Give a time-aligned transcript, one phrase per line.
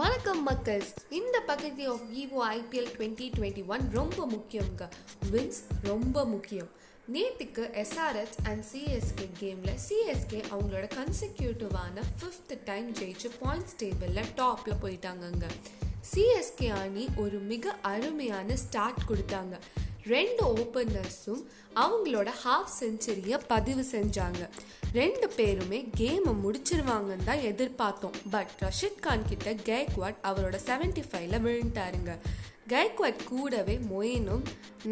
[0.00, 0.92] வணக்கம் மக்கள்ஸ்.
[1.08, 4.90] இந்த பகுதி of Vivo IPL twenty twenty one ரொம்ப முக்கியங்க
[5.32, 6.68] வின்ஸ் ரொம்ப முக்கியம்.
[7.12, 15.44] நேற்றுக்கு எஸ்ஆர்எச் அண்ட் சிஎஸ்கே கேமில் சிஎஸ்கே அவங்களோட கன்சிக்யூட்டிவான ஃபிஃப்த் டைம் ஜெயிச்சு பாயிண்ட்ஸ் டேபிளில் டாப்பில் போயிட்டாங்கங்க.
[16.14, 19.58] சிஎஸ்கே அணி ஒரு மிக அருமையான ஸ்டார்ட் கொடுத்தாங்க.
[20.12, 21.42] ரெண்டு ஓப்பனர்ஸும்
[21.82, 24.42] அவங்களோட ஹாஃப் செஞ்சுரியை பதிவு செஞ்சாங்க.
[24.92, 28.18] ரெண்டு பேருமே கேமை முடிச்சிருவாங்கன்னு தான் எதிர்பார்த்தோம்.
[28.30, 32.14] பட் ரஷித் கான் கிட்ட கேக்வாட் அவரோட செவன்டி ஃபைவ்ல விழுந்துட்டாருங்க.
[32.68, 34.44] கேக்வாட் கூடவே மொயினும்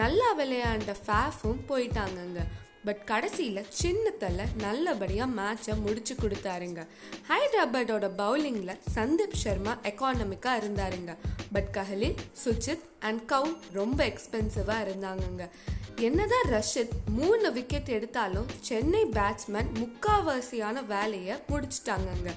[0.03, 2.41] நல்லா விளையாண்ட ஃபேஃபும் போயிட்டாங்கங்க.
[2.85, 6.87] பட் கடைசியில் சின்னத்தில் நல்லபடியாக மேட்சை முடிச்சு கொடுத்தாருங்க.
[7.29, 11.17] ஹைதராபாடோட பவுலிங்கில் சந்தீப் சர்மா எக்கானமிக்காக இருந்தாருங்க.
[11.53, 15.49] பட் கஹலின் சுஜித் அண்ட் கவு ரொம்ப எக்ஸ்பென்சிவாக இருந்தாங்கங்க.
[15.97, 22.33] என்னதான் ரஷித் மூணு விக்கெட் எடுத்தாலும் சென்னை பேட்ஸ்மேன் முக்காவாசியான வேலையை முடிச்சிட்டாங்கங்க.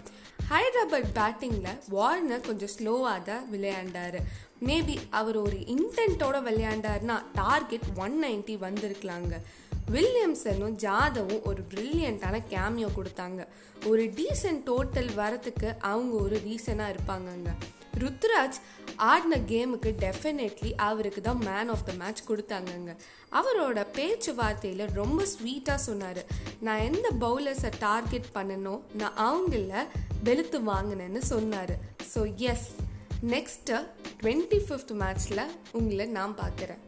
[0.52, 4.20] ஹைதராபாத் பேட்டிங்கில் வார்னர் கொஞ்சம் ஸ்லோவாக தான் விளையாண்டாரு.
[4.66, 9.36] மேபி அவர் ஒரு இன்டென்ட்டோட விளையாண்டாருன்னா டார்கெட் ஒன் நைன்ட்டி வந்திருக்கலாங்க.
[9.92, 13.48] வில்லியம்சனும் ஜாதவும் ஒரு ப்ரில்லியண்ட்டான கேமியோ கொடுத்தாங்க.
[13.86, 17.50] ஒரு டீசன்ட் டோட்டல் வரத்துக்கு அவங்க ஒரு ரீசனாக இருப்பாங்கங்க.
[18.02, 18.60] ருத்ராஜ்
[18.96, 22.96] ஆடின கேமுக்கு டெஃபினெட்லி அவருக்கு தான் மேன் ஆஃப் த மேட்ச் கொடுத்தாங்கங்க.
[23.40, 26.22] அவரோட பேச்சுவார்த்தையில் ரொம்ப ஸ்வீட்டாக சொன்னார்.
[26.60, 29.88] நான் எந்த பவுலர்ஸை டார்கெட் பண்ணனோ நான் அவங்கள
[30.24, 31.76] வெளுத்து வாங்கினேன்னு சொன்னார்.
[32.14, 32.70] So yes
[33.36, 33.86] next
[34.22, 36.82] twenty fifth மேட்ச்சில் உங்களை நான் பார்க்குறேன்.